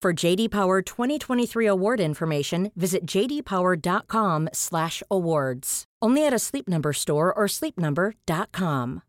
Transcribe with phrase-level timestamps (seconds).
[0.00, 5.84] For JD Power 2023 award information, visit jdpower.com/awards.
[6.00, 9.02] Only at a Sleep Number store or sleepnumber.com.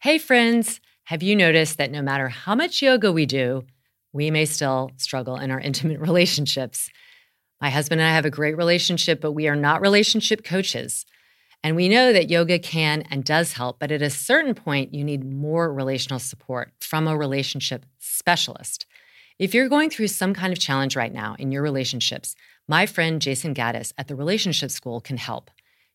[0.00, 3.62] Hey friends, have you noticed that no matter how much yoga we do,
[4.12, 6.90] we may still struggle in our intimate relationships?
[7.60, 11.06] My husband and I have a great relationship, but we are not relationship coaches.
[11.64, 15.02] And we know that yoga can and does help, but at a certain point, you
[15.02, 18.86] need more relational support from a relationship specialist.
[19.38, 22.36] If you're going through some kind of challenge right now in your relationships,
[22.68, 25.50] my friend Jayson Gaddis at the Relationship School can help.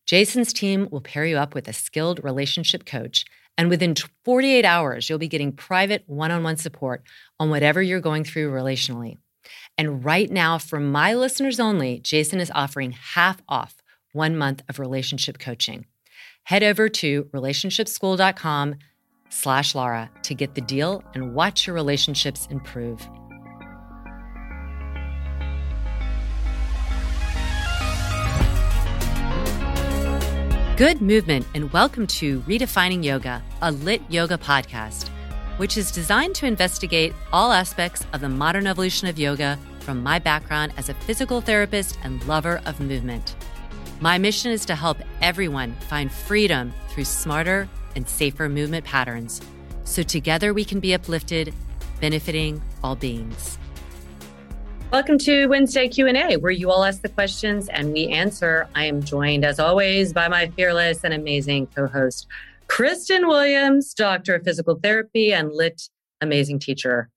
[0.06, 3.24] Jayson's team will pair you up with a skilled relationship coach,
[3.56, 7.04] and within 48 hours, you'll be getting private one on one support
[7.38, 9.16] on whatever you're going through relationally.
[9.78, 13.76] And right now, for my listeners only, Jason is offering half off
[14.14, 15.84] one month of relationship coaching.
[16.44, 18.76] Head over to relationshipschool.com
[19.28, 23.06] slash Laura to get the deal and watch your relationships improve.
[30.76, 35.08] Good movement, and welcome to Redefining Yoga, a lit yoga podcast,
[35.56, 40.18] which is designed to investigate all aspects of the modern evolution of yoga from my
[40.18, 43.36] background as a physical therapist and lover of movement.
[44.04, 47.66] My mission is to help everyone find freedom through smarter
[47.96, 49.40] and safer movement patterns
[49.84, 51.54] so together we can be uplifted,
[52.02, 53.56] benefiting all beings.
[54.92, 58.68] Welcome to Wednesday Q&A where you all ask the questions and we answer.
[58.74, 62.26] I am joined as always by my fearless and amazing co-host
[62.66, 65.88] Kristen Williams, doctor of physical therapy and lit
[66.20, 67.08] amazing teacher.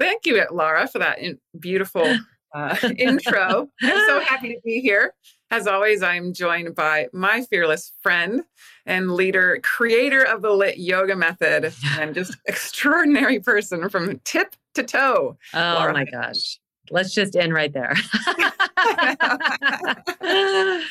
[0.00, 1.18] Thank you, Laura, for that
[1.58, 2.16] beautiful
[2.54, 3.68] uh, intro.
[3.82, 5.12] I'm so happy to be here.
[5.50, 8.42] As always, I'm joined by my fearless friend
[8.84, 14.82] and leader, creator of the Lit Yoga Method, and just extraordinary person from tip to
[14.82, 15.38] toe.
[15.54, 15.92] Oh Laura.
[15.92, 16.58] my gosh.
[16.90, 17.94] Let's just end right there.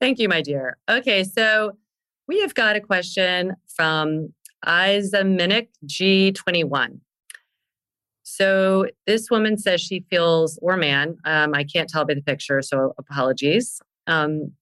[0.00, 0.76] Thank you, my dear.
[0.88, 1.76] Okay, so
[2.28, 4.32] we have got a question from
[4.64, 7.00] Isa Minnick G21.
[8.36, 12.60] So this woman says she feels, or man, um, I can't tell by the picture,
[12.60, 13.80] so apologies.
[14.06, 14.52] Um,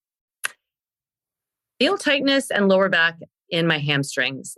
[1.81, 3.19] feel tightness and lower back
[3.51, 4.57] in my hamstrings.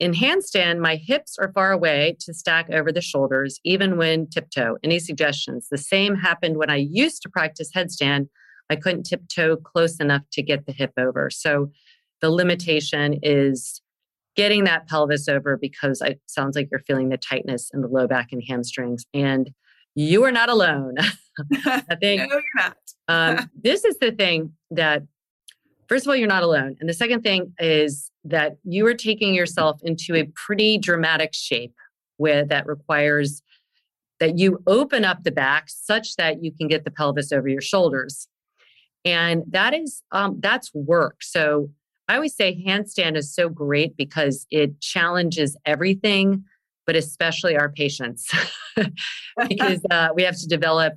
[0.00, 4.76] In handstand, my hips are far away to stack over the shoulders, even when tiptoe.
[4.84, 5.68] Any suggestions?
[5.70, 8.28] The same happened when I used to practice headstand.
[8.68, 11.30] I couldn't tiptoe close enough to get the hip over.
[11.30, 11.70] So
[12.20, 13.80] the limitation is
[14.36, 18.06] getting that pelvis over because it sounds like you're feeling the tightness in the low
[18.06, 19.04] back and hamstrings.
[19.12, 19.50] And
[19.94, 20.94] you are not alone.
[21.66, 22.76] I think no, you're not.
[23.08, 25.02] um, this is the thing that
[25.88, 26.76] first of all, you're not alone.
[26.80, 31.74] And the second thing is that you are taking yourself into a pretty dramatic shape
[32.16, 33.42] where that requires
[34.20, 37.62] that you open up the back such that you can get the pelvis over your
[37.62, 38.28] shoulders.
[39.04, 41.22] And that is um, that's work.
[41.22, 41.70] So
[42.10, 46.42] I always say handstand is so great because it challenges everything,
[46.84, 48.28] but especially our patience,
[49.48, 50.94] because uh, we have to develop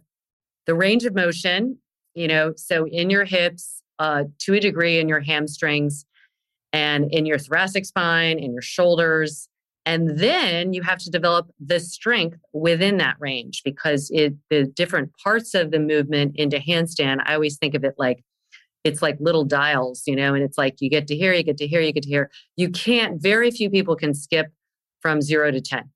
[0.65, 1.77] the range of motion.
[2.15, 6.03] You know, so in your hips, uh, to a degree in your hamstrings
[6.71, 9.47] and in your thoracic spine, in your shoulders.
[9.85, 15.11] And then you have to develop the strength within that range because it the different
[15.23, 18.23] parts of the movement into handstand, I always think of it like
[18.83, 21.57] it's like little dials, you know, and it's like you get to here, you get
[21.57, 22.29] to here, you get to here.
[22.55, 24.47] You can't, very few people can skip
[25.01, 25.89] from zero to 10.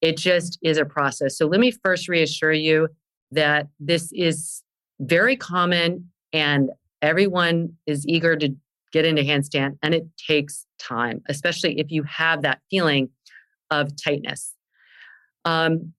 [0.00, 1.36] It just is a process.
[1.36, 2.88] So let me first reassure you
[3.32, 4.62] that this is
[5.00, 6.70] very common and
[7.02, 8.54] everyone is eager to
[8.92, 13.08] get into handstand and it takes time especially if you have that feeling
[13.70, 14.54] of tightness.
[15.44, 15.92] Um,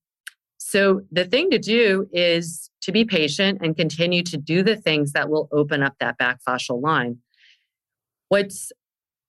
[0.72, 5.12] so the thing to do is to be patient and continue to do the things
[5.12, 7.18] that will open up that back fascial line.
[8.30, 8.72] What's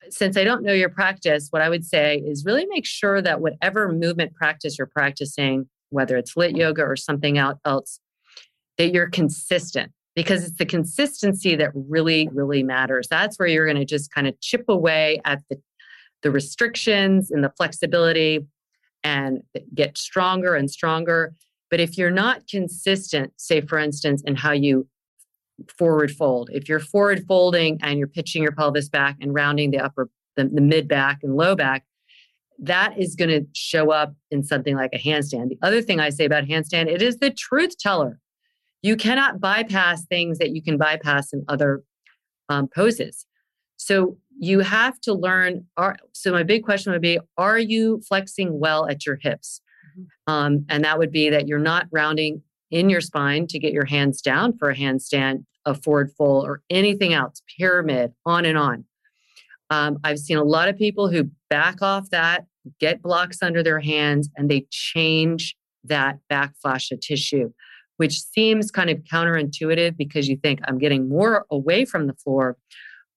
[0.09, 3.41] since I don't know your practice, what I would say is really make sure that
[3.41, 7.99] whatever movement practice you're practicing, whether it's lit yoga or something else,
[8.79, 13.09] that you're consistent because it's the consistency that really, really matters.
[13.11, 15.61] That's where you're going to just kind of chip away at the,
[16.23, 18.47] the restrictions and the flexibility
[19.05, 19.43] and
[19.75, 21.35] get stronger and stronger.
[21.71, 24.87] But if you're not consistent, say, for instance, in how you
[25.79, 29.79] forward fold, if you're forward folding and you're pitching your pelvis back and rounding the
[29.79, 31.85] upper, the, the mid back and low back,
[32.59, 35.49] that is going to show up in something like a handstand.
[35.49, 38.21] The other thing I say about handstand, it is the truth teller.
[38.83, 41.83] You cannot bypass things that you can bypass in other
[42.49, 43.27] um, poses.
[43.77, 45.67] So you have to learn.
[45.77, 49.61] Are, so my big question would be: Are you flexing well at your hips?
[49.99, 50.33] Mm-hmm.
[50.33, 53.85] Um, and that would be that you're not rounding in your spine to get your
[53.85, 57.43] hands down for a handstand, a forward fold, or anything else.
[57.59, 58.85] Pyramid, on and on.
[59.71, 62.47] Um, I've seen a lot of people who back off that,
[62.79, 67.51] get blocks under their hands, and they change that back fascia tissue
[68.03, 72.57] which seems kind of counterintuitive because you think I'm getting more away from the floor,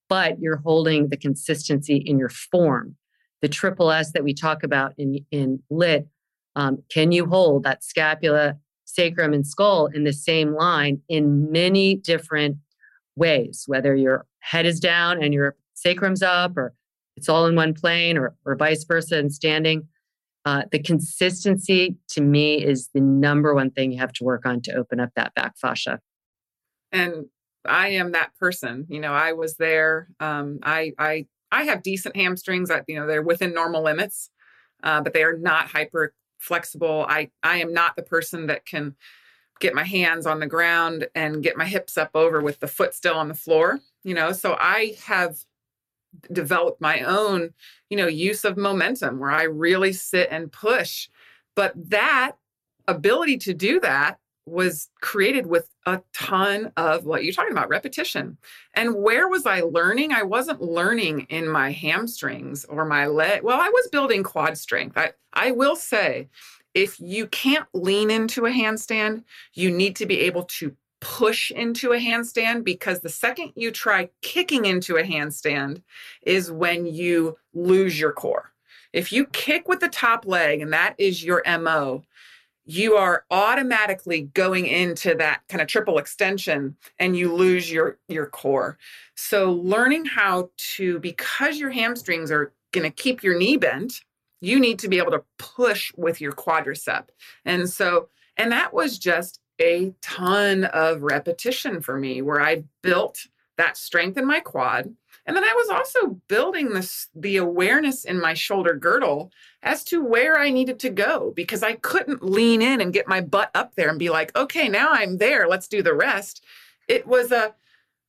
[0.09, 2.95] but you're holding the consistency in your form.
[3.41, 6.07] The triple S that we talk about in, in lit,
[6.55, 8.55] um, can you hold that scapula,
[8.85, 12.57] sacrum, and skull in the same line in many different
[13.15, 16.73] ways, whether your head is down and your sacrum's up, or
[17.17, 19.87] it's all in one plane, or, or vice versa and standing.
[20.45, 24.61] Uh, the consistency to me is the number one thing you have to work on
[24.61, 25.99] to open up that back fascia.
[26.91, 27.25] And
[27.67, 28.85] I am that person.
[28.89, 30.09] You know, I was there.
[30.19, 32.69] Um, I I I have decent hamstrings.
[32.69, 34.29] That you know they're within normal limits,
[34.83, 37.05] uh, but they are not hyper flexible.
[37.07, 38.95] I I am not the person that can
[39.59, 42.93] get my hands on the ground and get my hips up over with the foot
[42.93, 43.79] still on the floor.
[44.03, 45.37] You know, so I have
[46.31, 47.53] developed my own,
[47.89, 51.09] you know, use of momentum where I really sit and push.
[51.55, 52.33] But that
[52.87, 58.37] ability to do that was created with a ton of what you're talking about repetition.
[58.73, 60.11] And where was I learning?
[60.11, 63.43] I wasn't learning in my hamstrings or my leg.
[63.43, 64.97] Well, I was building quad strength.
[64.97, 66.29] I, I will say,
[66.73, 71.93] if you can't lean into a handstand, you need to be able to push into
[71.93, 75.81] a handstand because the second you try kicking into a handstand
[76.23, 78.51] is when you lose your core.
[78.91, 82.03] If you kick with the top leg and that is your MO,
[82.65, 88.25] you are automatically going into that kind of triple extension and you lose your your
[88.25, 88.77] core.
[89.15, 94.01] So learning how to because your hamstrings are going to keep your knee bent,
[94.41, 97.05] you need to be able to push with your quadricep.
[97.45, 103.19] And so and that was just a ton of repetition for me where I built
[103.57, 104.93] that strength in my quad.
[105.25, 109.31] And then I was also building this the awareness in my shoulder girdle
[109.63, 113.21] as to where I needed to go because I couldn't lean in and get my
[113.21, 116.43] butt up there and be like, okay, now I'm there, let's do the rest.
[116.87, 117.55] It was a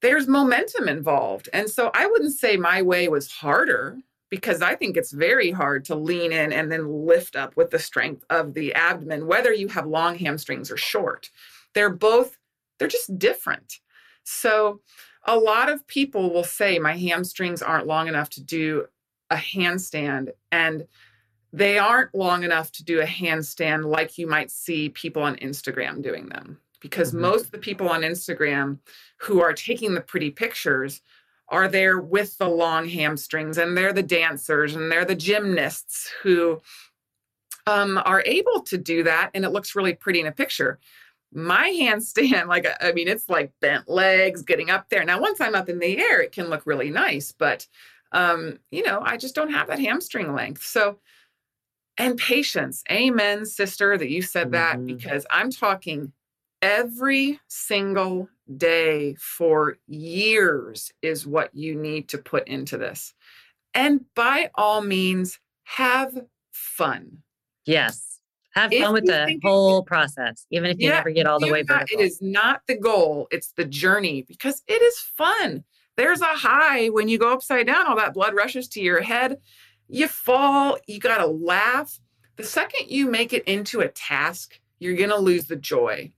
[0.03, 1.49] there's momentum involved.
[1.53, 3.99] And so I wouldn't say my way was harder
[4.29, 7.79] because I think it's very hard to lean in and then lift up with the
[7.79, 11.31] strength of the abdomen, whether you have long hamstrings or short.
[11.75, 12.37] They're both,
[12.79, 13.79] they're just different.
[14.25, 14.81] So
[15.27, 18.87] a lot of people will say, My hamstrings aren't long enough to do
[19.31, 20.31] a handstand.
[20.53, 20.87] And
[21.53, 26.03] they aren't long enough to do a handstand like you might see people on Instagram
[26.03, 26.61] doing them.
[26.81, 27.23] Because mm-hmm.
[27.23, 28.79] most of the people on Instagram
[29.19, 31.01] who are taking the pretty pictures
[31.49, 36.61] are there with the long hamstrings and they're the dancers and they're the gymnasts who
[37.67, 40.79] um, are able to do that and it looks really pretty in a picture
[41.33, 45.55] my handstand like i mean it's like bent legs getting up there now once i'm
[45.55, 47.67] up in the air it can look really nice but
[48.13, 50.99] um you know i just don't have that hamstring length so
[51.99, 54.87] and patience amen sister that you said that mm-hmm.
[54.87, 56.13] because i'm talking
[56.63, 63.15] every single day for years is what you need to put into this.
[63.75, 66.17] And by all means, have
[66.53, 67.19] fun.
[67.65, 68.16] Yes.
[68.57, 71.63] Have fun with the whole process, even if you yeah, never get all the way
[71.69, 75.63] not, It is not the goal, it's the journey because it is fun.
[75.97, 79.37] There's a high when you go upside down, all that blood rushes to your head.
[79.89, 82.01] You fall, you got to laugh.
[82.37, 86.13] The second you make it into a task, you're going to lose the joy.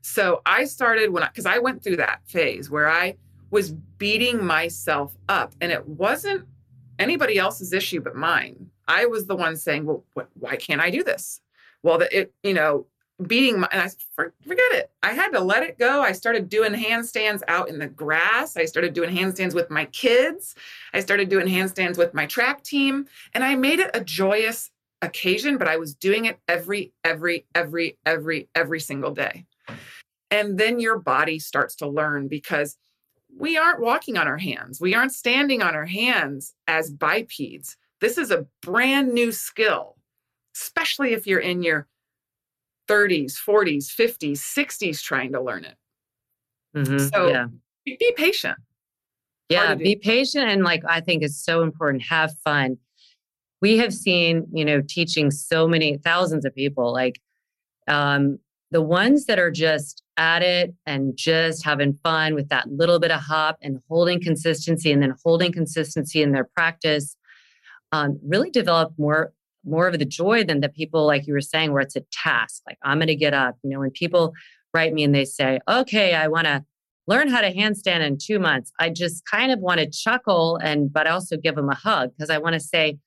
[0.00, 3.16] So I started when I, because I went through that phase where I
[3.50, 6.46] was beating myself up and it wasn't
[6.98, 8.70] anybody else's issue but mine.
[8.88, 11.40] I was the one saying, well, wh- why can't I do this?
[11.84, 12.86] Well, the, it, you know,
[13.24, 13.88] beating my, and I
[14.42, 14.90] forget it.
[15.02, 16.00] I had to let it go.
[16.00, 18.56] I started doing handstands out in the grass.
[18.56, 20.56] I started doing handstands with my kids.
[20.94, 23.06] I started doing handstands with my track team.
[23.34, 24.70] And I made it a joyous
[25.02, 29.44] occasion, but I was doing it every, every, every, every, every single day.
[30.30, 32.76] And then your body starts to learn because
[33.36, 34.80] we aren't walking on our hands.
[34.80, 37.76] We aren't standing on our hands as bipeds.
[38.00, 39.93] This is a brand new skill,
[40.54, 41.86] especially if you're in your
[42.88, 45.76] 30s, 40s, 50s, 60s trying to learn it.
[46.76, 46.98] Mm-hmm.
[46.98, 47.46] So yeah.
[47.84, 48.58] be, be patient.
[49.48, 50.48] Yeah, be patient.
[50.48, 52.02] And like, I think it's so important.
[52.04, 52.78] Have fun.
[53.60, 57.20] We have seen, you know, teaching so many thousands of people, like
[57.88, 58.38] um,
[58.70, 63.10] the ones that are just at it and just having fun with that little bit
[63.10, 67.16] of hop and holding consistency and then holding consistency in their practice
[67.92, 69.32] um, really develop more
[69.64, 72.62] more of the joy than the people like you were saying where it's a task
[72.66, 74.32] like i'm going to get up you know when people
[74.72, 76.64] write me and they say okay i want to
[77.06, 80.92] learn how to handstand in two months i just kind of want to chuckle and
[80.92, 82.98] but also give them a hug because i want to say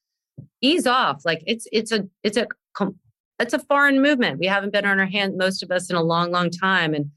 [0.62, 2.48] ease off like it's it's a it's a
[3.40, 4.40] it's a foreign movement.
[4.40, 7.12] We haven't been on our hand most of us in a long long time and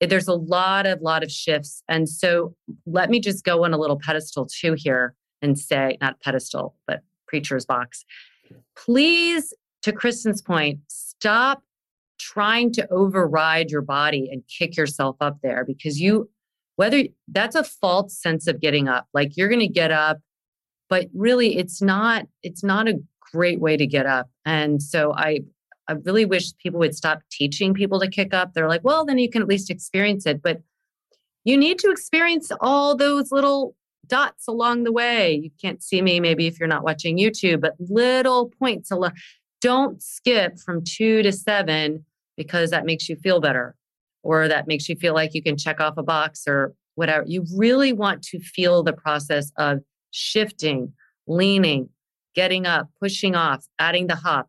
[0.00, 3.78] there's a lot of lot of shifts and so let me just go on a
[3.78, 8.04] little pedestal too here and say not pedestal but preacher's box
[8.76, 11.62] please, to Kristen's point, stop
[12.18, 16.30] trying to override your body and kick yourself up there because you,
[16.76, 20.18] whether that's a false sense of getting up, like you're going to get up,
[20.88, 22.98] but really it's not, it's not a
[23.32, 24.28] great way to get up.
[24.44, 25.40] And so I,
[25.88, 28.54] I really wish people would stop teaching people to kick up.
[28.54, 30.42] They're like, well, then you can at least experience it.
[30.42, 30.62] But
[31.44, 33.76] you need to experience all those little
[34.08, 35.32] dots along the way.
[35.32, 38.90] You can't see me maybe if you're not watching YouTube, but little points.
[38.90, 39.12] Along.
[39.60, 42.04] Don't skip from two to seven
[42.36, 43.74] because that makes you feel better
[44.22, 47.24] or that makes you feel like you can check off a box or whatever.
[47.26, 49.78] You really want to feel the process of
[50.10, 50.92] shifting,
[51.26, 51.88] leaning,
[52.34, 54.48] getting up, pushing off, adding the hop,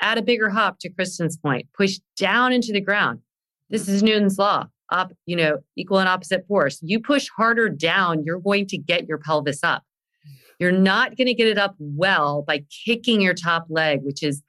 [0.00, 3.20] add a bigger hop to Kristen's point, push down into the ground.
[3.68, 6.78] This is Newton's law up, you know, equal and opposite force.
[6.82, 9.82] You push harder down, you're going to get your pelvis up.
[10.58, 14.42] You're not going to get it up well by kicking your top leg, which is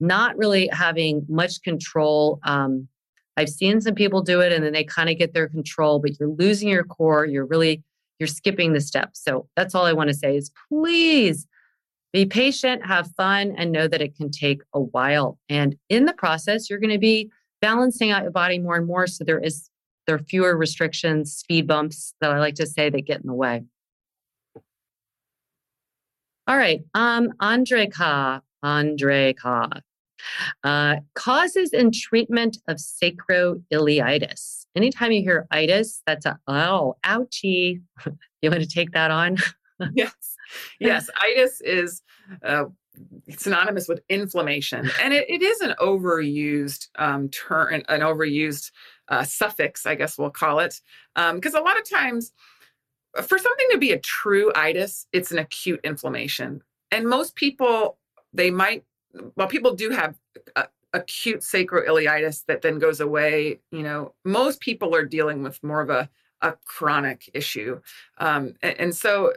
[0.00, 2.40] not really having much control.
[2.44, 2.88] Um,
[3.36, 6.18] I've seen some people do it and then they kind of get their control, but
[6.18, 7.24] you're losing your core.
[7.24, 7.82] You're really,
[8.18, 9.22] you're skipping the steps.
[9.22, 11.46] So that's all I want to say is please
[12.12, 15.38] be patient, have fun, and know that it can take a while.
[15.48, 17.30] And in the process, you're going to be
[17.62, 19.06] balancing out your body more and more.
[19.06, 19.70] So there is
[20.06, 23.34] there are fewer restrictions, speed bumps that I like to say that get in the
[23.34, 23.64] way.
[26.46, 29.68] All right, um, Andre Ka, Andre Ka.
[30.62, 34.66] Uh, causes and treatment of sacroiliitis.
[34.74, 37.82] Anytime you hear itis, that's a oh, ouchie.
[38.42, 39.36] you want to take that on?
[39.94, 40.14] yes,
[40.78, 41.10] yes.
[41.20, 42.02] Itis is
[42.44, 42.64] uh,
[43.30, 48.70] synonymous with inflammation, and it, it is an overused um, term, an overused
[49.08, 50.80] uh, suffix, I guess we'll call it.
[51.14, 52.32] Because um, a lot of times,
[53.14, 56.62] for something to be a true itis, it's an acute inflammation.
[56.90, 57.98] And most people,
[58.32, 58.84] they might,
[59.36, 60.16] well, people do have
[60.56, 63.60] a, acute sacroiliitis that then goes away.
[63.70, 66.08] You know, most people are dealing with more of a
[66.42, 67.80] a chronic issue.
[68.18, 69.32] Um, and, and, so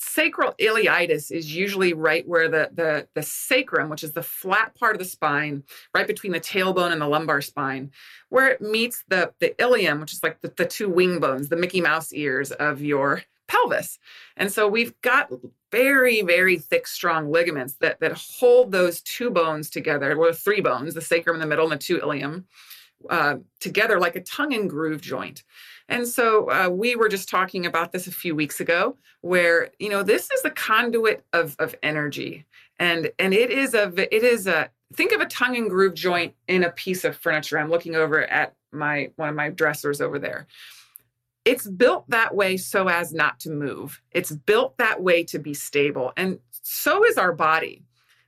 [0.00, 4.98] sacroiliitis is usually right where the, the, the sacrum, which is the flat part of
[4.98, 5.62] the spine,
[5.94, 7.90] right between the tailbone and the lumbar spine,
[8.30, 11.56] where it meets the, the ilium, which is like the, the two wing bones, the
[11.56, 13.98] Mickey Mouse ears of your pelvis.
[14.36, 15.30] And so we've got
[15.70, 20.94] very, very thick, strong ligaments that, that hold those two bones together, or three bones,
[20.94, 22.46] the sacrum in the middle and the two ilium,
[23.10, 25.42] uh, together like a tongue and groove joint.
[25.88, 29.88] And so uh, we were just talking about this a few weeks ago, where you
[29.88, 32.46] know this is the conduit of of energy,
[32.78, 36.34] and and it is a it is a think of a tongue and groove joint
[36.48, 37.58] in a piece of furniture.
[37.58, 40.46] I'm looking over at my one of my dressers over there.
[41.44, 44.00] It's built that way so as not to move.
[44.12, 47.82] It's built that way to be stable, and so is our body.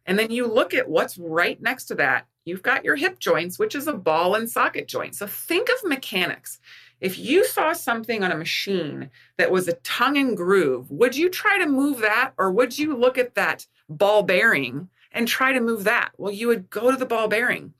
[0.06, 2.26] And then you look at what's right next to that.
[2.44, 5.14] You've got your hip joints, which is a ball and socket joint.
[5.14, 6.58] So think of mechanics.
[7.04, 11.28] If you saw something on a machine that was a tongue and groove, would you
[11.28, 15.60] try to move that or would you look at that ball bearing and try to
[15.60, 16.12] move that?
[16.16, 17.74] Well, you would go to the ball bearing.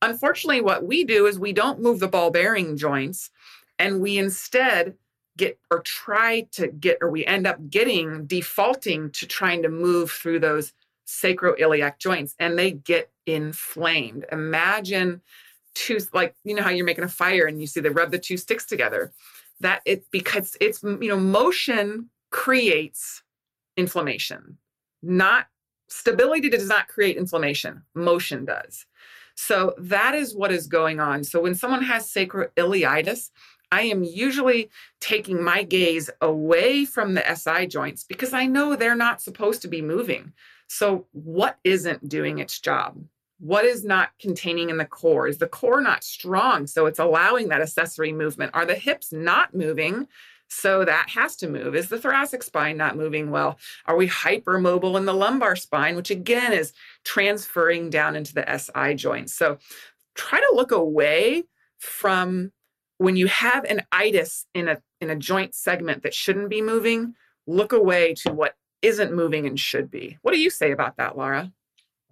[0.00, 3.32] Unfortunately, what we do is we don't move the ball bearing joints
[3.80, 4.94] and we instead
[5.36, 10.08] get or try to get or we end up getting defaulting to trying to move
[10.08, 10.72] through those
[11.04, 14.24] sacroiliac joints and they get inflamed.
[14.30, 15.20] Imagine
[15.74, 18.18] two, like, you know how you're making a fire and you see they rub the
[18.18, 19.12] two sticks together.
[19.60, 23.22] That it, because it's, you know, motion creates
[23.76, 24.58] inflammation,
[25.02, 25.46] not
[25.88, 28.86] stability does not create inflammation, motion does.
[29.34, 31.24] So that is what is going on.
[31.24, 33.30] So when someone has sacroiliitis,
[33.72, 38.94] I am usually taking my gaze away from the SI joints because I know they're
[38.94, 40.34] not supposed to be moving.
[40.68, 43.02] So, what isn't doing its job?
[43.42, 45.26] What is not containing in the core?
[45.26, 46.66] Is the core not strong?
[46.66, 48.52] So, it's allowing that accessory movement.
[48.54, 50.06] Are the hips not moving?
[50.54, 51.74] So that has to move.
[51.74, 53.58] Is the thoracic spine not moving well?
[53.86, 58.94] Are we hypermobile in the lumbar spine, which again is transferring down into the SI
[58.94, 59.32] joints?
[59.32, 59.56] So
[60.14, 61.44] try to look away
[61.78, 62.52] from
[62.98, 67.14] when you have an itis in a in a joint segment that shouldn't be moving,
[67.46, 70.18] look away to what isn't moving and should be.
[70.20, 71.50] What do you say about that, Laura?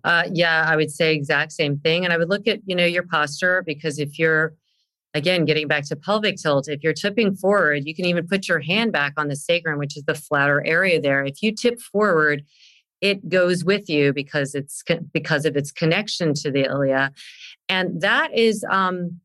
[0.05, 2.85] Uh, yeah, I would say exact same thing, and I would look at you know
[2.85, 4.55] your posture because if you're
[5.15, 8.61] again getting back to pelvic tilt, if you're tipping forward, you can even put your
[8.61, 11.25] hand back on the sacrum, which is the flatter area there.
[11.25, 12.45] If you tip forward,
[13.01, 17.13] it goes with you because it's because of its connection to the ilia,
[17.69, 19.21] and that is um,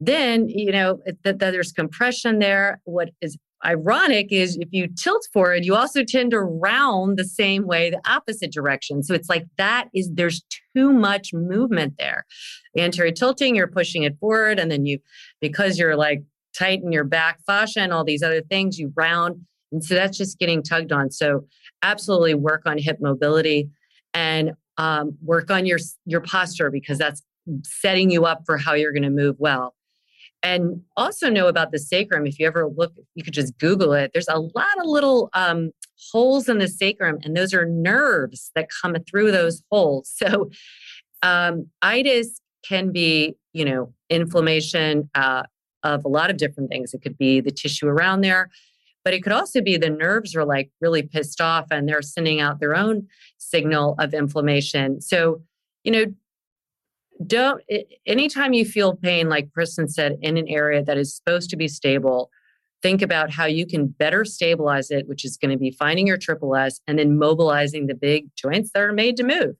[0.00, 5.26] then you know that, that there's compression there what is ironic is if you tilt
[5.32, 9.02] forward you also tend to round the same way the opposite direction.
[9.02, 10.44] So it's like that is there's
[10.76, 12.26] too much movement there.
[12.76, 14.98] Anterior tilting you're pushing it forward and then you
[15.40, 16.22] because you're like
[16.56, 19.40] tighten your back fascia and all these other things you round.
[19.72, 21.10] And so that's just getting tugged on.
[21.10, 21.46] So
[21.82, 23.70] absolutely work on hip mobility
[24.12, 27.22] and um, work on your your posture because that's
[27.64, 29.74] setting you up for how you're going to move well
[30.42, 32.26] and also know about the sacrum.
[32.26, 34.10] If you ever look, you could just Google it.
[34.12, 35.70] There's a lot of little um,
[36.12, 40.14] holes in the sacrum, and those are nerves that come through those holes.
[40.24, 40.50] So,
[41.22, 45.44] um, itis can be, you know, inflammation uh,
[45.82, 46.92] of a lot of different things.
[46.92, 48.50] It could be the tissue around there,
[49.04, 52.40] but it could also be the nerves are like really pissed off and they're sending
[52.40, 53.06] out their own
[53.38, 55.00] signal of inflammation.
[55.00, 55.42] So,
[55.84, 56.04] you know,
[57.26, 57.62] don't
[58.06, 61.68] anytime you feel pain like kristen said in an area that is supposed to be
[61.68, 62.30] stable
[62.84, 66.18] think about how you can better stabilize it which is going to be finding your
[66.18, 69.56] triple s and then mobilizing the big joints that are made to move.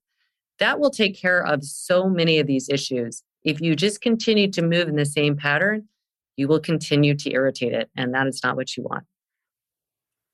[0.58, 3.22] That will take care of so many of these issues.
[3.42, 5.88] If you just continue to move in the same pattern
[6.36, 9.04] you will continue to irritate it and that is not what you want.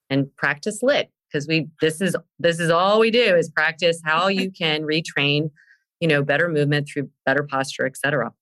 [0.08, 4.26] And practice lit because we this is this is all we do is practice how
[4.26, 5.52] you can retrain
[6.00, 8.32] you know, better movement through better posture, etc.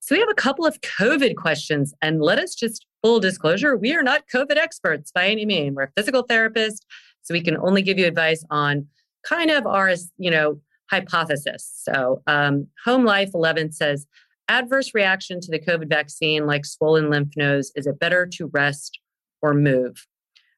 [0.00, 3.94] So we have a couple of COVID questions, and let us just full disclosure: we
[3.94, 5.74] are not COVID experts by any means.
[5.74, 6.80] We're a physical therapists,
[7.22, 8.86] so we can only give you advice on
[9.24, 11.70] kind of our, you know, hypothesis.
[11.82, 14.06] So um, Home Life 11 says
[14.48, 18.98] adverse reaction to the COVID vaccine, like swollen lymph nodes, is it better to rest
[19.40, 20.06] or move?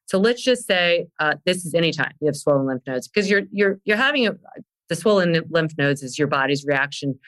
[0.07, 3.43] So let's just say uh, this is anytime you have swollen lymph nodes because you're
[3.51, 4.35] you're you're having a
[4.89, 7.19] the swollen lymph nodes is your body's reaction.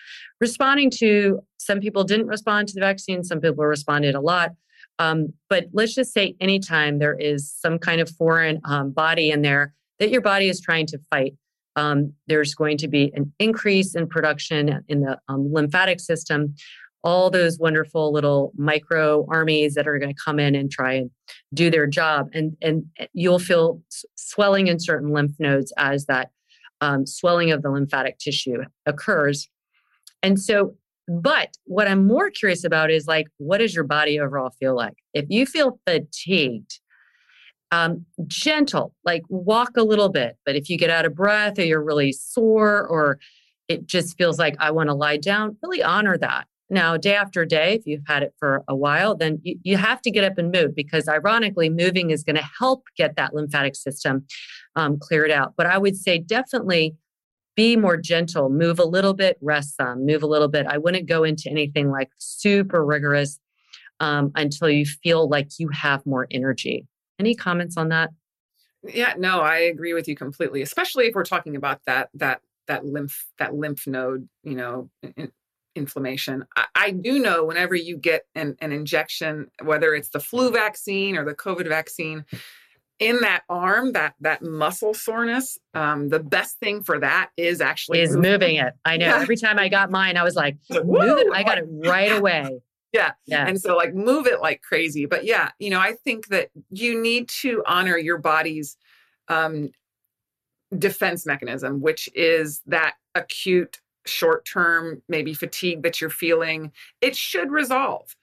[0.40, 4.52] Responding to some people didn't respond to the vaccine some people responded a lot.
[4.98, 9.42] Um, but let's just say anytime there is some kind of foreign um, body in
[9.42, 11.34] there that your body is trying to fight
[11.76, 16.54] um, there's going to be an increase in production in the um, lymphatic system.
[17.04, 21.10] All those wonderful little micro armies that are going to come in and try and
[21.54, 22.28] do their job.
[22.32, 23.80] And and you'll feel
[24.16, 26.30] swelling in certain lymph nodes as that
[26.80, 29.48] um, swelling of the lymphatic tissue occurs.
[30.22, 30.74] And so,
[31.08, 34.94] but what I'm more curious about is like, what does your body overall feel like?
[35.14, 36.80] If you feel fatigued,
[37.72, 40.36] um, gentle, like walk a little bit.
[40.44, 43.18] But if you get out of breath or you're really sore or
[43.68, 46.46] it just feels like I want to lie down, really honor that.
[46.68, 50.02] Now, day after day, if you've had it for a while, then you, you have
[50.02, 53.76] to get up and move because, ironically, moving is going to help get that lymphatic
[53.76, 54.26] system
[54.74, 55.54] um, cleared out.
[55.56, 56.96] But I would say definitely
[57.54, 60.66] be more gentle, move a little bit, rest some, move a little bit.
[60.68, 63.38] I wouldn't go into anything like super rigorous
[64.00, 66.86] um, until you feel like you have more energy.
[67.18, 68.10] Any comments on that?
[68.82, 70.62] Yeah, no, I agree with you completely.
[70.62, 74.90] Especially if we're talking about that that that lymph that lymph node, you know,
[75.76, 76.44] inflammation.
[76.56, 81.16] I, I, do know whenever you get an, an injection, whether it's the flu vaccine
[81.16, 82.24] or the COVID vaccine,
[82.98, 88.00] in that arm, that that muscle soreness, um, the best thing for that is actually
[88.00, 88.74] is moving, moving it.
[88.84, 89.06] I know.
[89.06, 89.20] Yeah.
[89.20, 91.26] Every time I got mine, I was like, move it.
[91.32, 92.60] I got it right away.
[92.92, 93.12] Yeah.
[93.26, 93.46] yeah.
[93.46, 95.04] And so like move it like crazy.
[95.04, 98.76] But yeah, you know, I think that you need to honor your body's
[99.28, 99.70] um
[100.76, 106.72] defense mechanism, which is that acute short term, maybe fatigue that you're feeling.
[107.00, 108.14] It should resolve.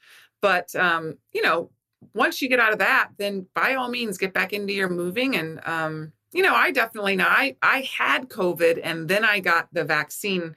[0.42, 1.72] But, um, you know,
[2.14, 5.36] once you get out of that, then by all means get back into your moving.
[5.36, 9.70] And, um, you know, I definitely know I, I had COVID and then I got
[9.72, 10.56] the vaccine,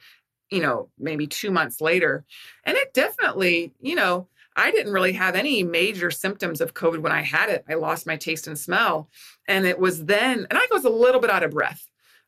[0.51, 2.25] you know, maybe two months later.
[2.65, 7.13] And it definitely, you know, I didn't really have any major symptoms of COVID when
[7.13, 7.65] I had it.
[7.69, 9.11] I lost my taste and smell.
[9.47, 11.87] And it was then, and I was a little bit out of breath.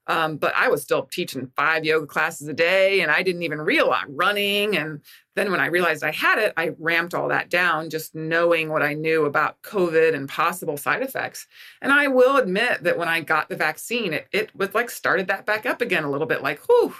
[0.08, 3.60] Um, but I was still teaching five yoga classes a day and I didn't even
[3.60, 4.74] realize running.
[4.74, 5.02] And
[5.36, 8.82] then when I realized I had it, I ramped all that down, just knowing what
[8.82, 11.46] I knew about COVID and possible side effects.
[11.82, 15.26] And I will admit that when I got the vaccine, it, it was like started
[15.26, 16.94] that back up again a little bit like, whew,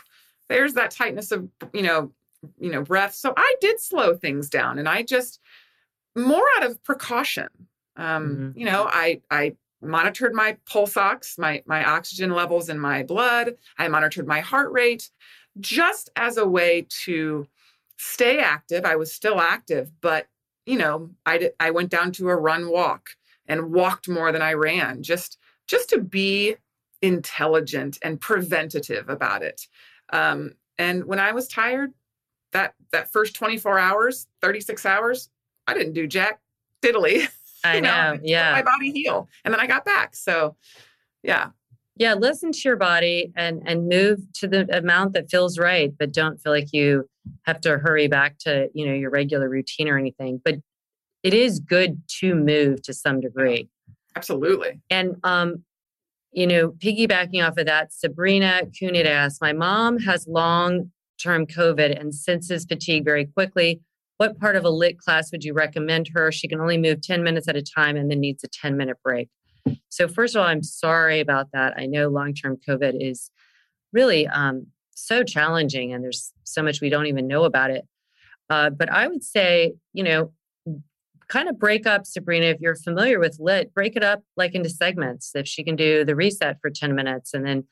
[0.51, 2.12] there's that tightness of, you know,
[2.61, 3.14] you know, breath.
[3.14, 5.40] So I did slow things down and I just
[6.14, 7.49] more out of precaution.
[7.97, 8.59] Um, mm-hmm.
[8.59, 13.54] you know, I I monitored my pulse ox, my my oxygen levels in my blood.
[13.78, 15.10] I monitored my heart rate
[15.60, 17.46] just as a way to
[17.96, 18.84] stay active.
[18.84, 20.26] I was still active, but
[20.66, 23.10] you know, I I went down to a run walk
[23.46, 26.56] and walked more than I ran just just to be
[27.02, 29.66] intelligent and preventative about it.
[30.12, 31.92] Um, and when I was tired,
[32.52, 35.30] that that first 24 hours, 36 hours,
[35.66, 36.40] I didn't do jack
[36.82, 37.28] diddly.
[37.64, 38.21] I know, know.
[38.23, 38.53] yeah.
[38.53, 39.29] My body heal.
[39.44, 40.14] And then I got back.
[40.14, 40.57] So
[41.23, 41.51] yeah.
[41.97, 46.12] Yeah, listen to your body and and move to the amount that feels right, but
[46.12, 47.09] don't feel like you
[47.42, 50.40] have to hurry back to, you know, your regular routine or anything.
[50.44, 50.57] But
[51.25, 53.68] it is good to move to some degree.
[54.14, 54.81] Absolutely.
[54.90, 55.64] And um,
[56.33, 61.99] you know, piggybacking off of that, Sabrina Cunit asked, my mom has long term COVID
[61.99, 63.81] and senses fatigue very quickly.
[64.18, 66.31] What part of a lit class would you recommend her?
[66.31, 68.98] She can only move 10 minutes at a time and then needs a 10 minute
[69.02, 69.28] break.
[69.88, 71.74] So, first of all, I'm sorry about that.
[71.76, 73.31] I know long term COVID is
[73.92, 77.87] really um, so challenging and there's so much we don't even know about it.
[78.50, 80.33] Uh, but I would say, you know,
[81.28, 84.70] kind of break up Sabrina if you're familiar with lit, break it up like into
[84.70, 85.33] segments.
[85.35, 87.64] If she can do the reset for 10 minutes and then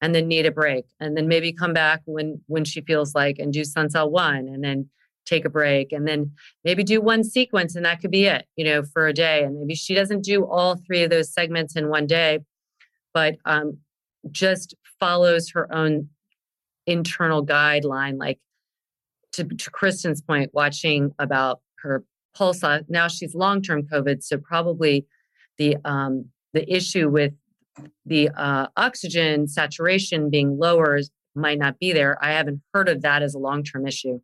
[0.00, 3.38] and then need a break and then maybe come back when when she feels like
[3.38, 4.88] and do sun cell one and then
[5.26, 6.30] take a break and then
[6.64, 9.58] maybe do one sequence and that could be it you know for a day and
[9.58, 12.38] maybe she doesn't do all three of those segments in one day
[13.12, 13.78] but um,
[14.30, 16.08] just follows her own
[16.86, 18.38] internal guideline like
[19.32, 22.04] to, to kristen's point watching about her
[22.34, 25.06] pulse now she's long-term covid so probably
[25.58, 27.32] the um, the issue with
[28.06, 31.00] the uh, oxygen saturation being lower
[31.34, 32.22] might not be there.
[32.22, 34.20] I haven't heard of that as a long term issue,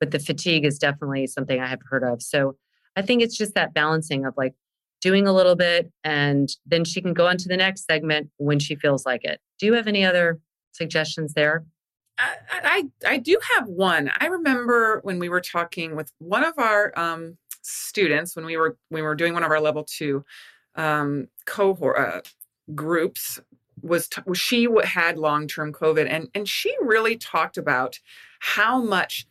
[0.00, 2.22] but the fatigue is definitely something I have heard of.
[2.22, 2.56] So
[2.96, 4.54] I think it's just that balancing of like
[5.00, 8.58] doing a little bit and then she can go on to the next segment when
[8.58, 9.40] she feels like it.
[9.58, 10.40] Do you have any other
[10.72, 11.64] suggestions there?
[12.16, 14.10] I, I, I do have one.
[14.20, 18.76] I remember when we were talking with one of our um, students when we were
[18.90, 20.24] when we were doing one of our level two
[20.76, 22.20] um, cohort uh,
[22.74, 23.40] groups
[23.82, 27.98] was t- she had long-term covid and and she really talked about
[28.40, 29.26] how much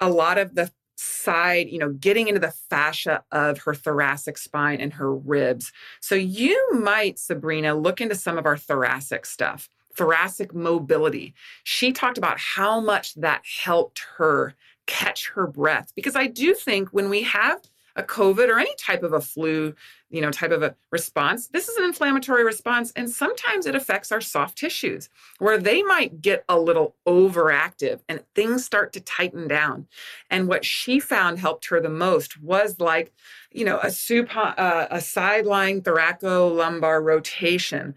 [0.00, 4.80] a lot of the side you know getting into the fascia of her thoracic spine
[4.80, 5.72] and her ribs.
[6.00, 11.34] So you might sabrina look into some of our thoracic stuff thoracic mobility.
[11.64, 14.54] She talked about how much that helped her
[14.88, 17.60] catch her breath because i do think when we have
[17.98, 19.74] a COVID or any type of a flu,
[20.08, 22.92] you know, type of a response, this is an inflammatory response.
[22.94, 28.22] And sometimes it affects our soft tissues where they might get a little overactive and
[28.36, 29.88] things start to tighten down.
[30.30, 33.12] And what she found helped her the most was like,
[33.50, 37.94] you know, a, supine, uh, a sideline thoracolumbar rotation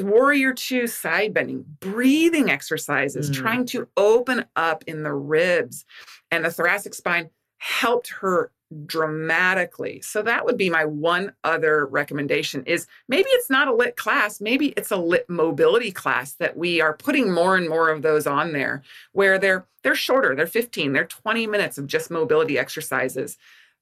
[0.00, 3.34] warrior two side bending breathing exercises mm.
[3.34, 5.86] trying to open up in the ribs
[6.30, 8.50] and the thoracic spine helped her
[8.86, 10.00] dramatically.
[10.00, 14.40] So that would be my one other recommendation is maybe it's not a lit class,
[14.40, 18.26] maybe it's a lit mobility class that we are putting more and more of those
[18.26, 18.82] on there
[19.12, 23.36] where they're they're shorter, they're 15, they're 20 minutes of just mobility exercises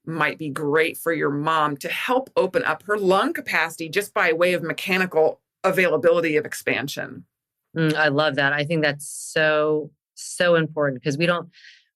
[0.05, 4.33] might be great for your mom to help open up her lung capacity just by
[4.33, 7.23] way of mechanical availability of expansion.
[7.77, 8.53] Mm, I love that.
[8.53, 11.49] I think that's so so important because we don't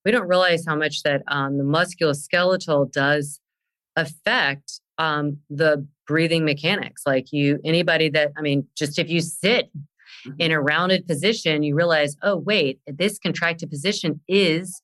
[0.05, 3.39] we don't realize how much that um, the musculoskeletal does
[3.95, 7.01] affect um, the breathing mechanics.
[7.05, 9.71] Like you, anybody that, I mean, just if you sit
[10.37, 10.65] in a mm-hmm.
[10.65, 14.81] rounded position, you realize, oh, wait, this contracted position is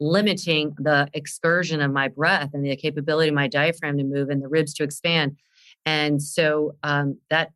[0.00, 4.42] limiting the excursion of my breath and the capability of my diaphragm to move and
[4.42, 5.36] the ribs to expand.
[5.84, 7.50] And so um, that,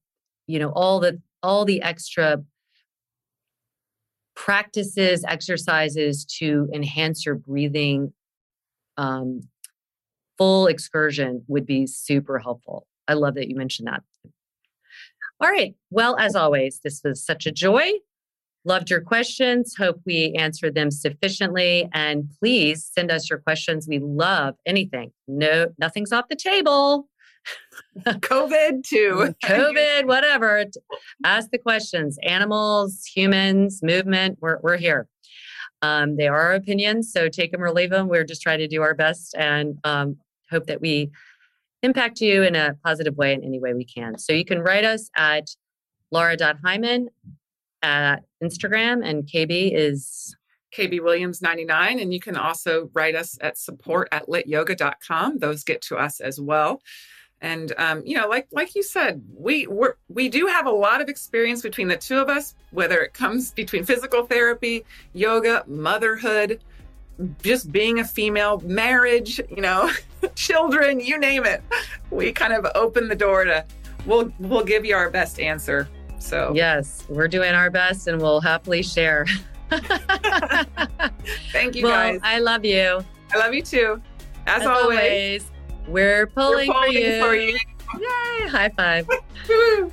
[0.46, 2.42] you know, all the all the extra
[4.45, 8.13] practices, exercises to enhance your breathing
[8.97, 9.41] um,
[10.37, 12.85] full excursion would be super helpful.
[13.07, 14.03] I love that you mentioned that.
[15.41, 15.77] All right.
[15.91, 17.89] Well, as always, this was such a joy.
[18.65, 19.77] Loved your questions.
[19.79, 21.89] Hope we answered them sufficiently.
[21.93, 23.87] And please send us your questions.
[23.89, 25.13] We love anything.
[25.29, 27.09] No, nothing's off the table.
[28.07, 29.35] COVID too.
[29.45, 30.65] COVID, whatever.
[31.25, 32.19] Ask the questions.
[32.23, 34.39] Animals, humans, movement.
[34.41, 35.09] We're we're here.
[35.83, 38.09] Um, they are our opinions, so take them or leave them.
[38.09, 40.17] We're just trying to do our best and um,
[40.51, 41.11] hope that we
[41.83, 44.17] impact you in a positive way in any way we can.
[44.17, 45.49] So you can write us at
[46.13, 47.09] laura.hyman
[47.83, 50.37] at Instagram, and KB is
[50.77, 51.99] KB Williams 99.
[51.99, 55.39] And you can also write us at support at lityoga.com.
[55.39, 56.81] Those get to us as well.
[57.43, 61.01] And um, you know, like like you said, we we we do have a lot
[61.01, 66.63] of experience between the two of us, whether it comes between physical therapy, yoga, motherhood,
[67.43, 69.91] just being a female, marriage, you know,
[70.37, 71.63] children, you name it.
[72.11, 73.65] We kind of open the door to
[74.07, 75.89] we'll we'll give you our best answer.
[76.21, 79.27] So yes, we're doing our best, and we'll happily share.
[81.51, 82.21] Thank you, well, guys.
[82.23, 83.05] I love you.
[83.35, 84.01] I love you too.
[84.47, 84.99] As, As always.
[84.99, 85.51] always.
[85.88, 87.21] We're pulling, We're pulling for, you.
[87.25, 87.59] for you.
[87.99, 88.49] Yay!
[88.49, 89.07] High five.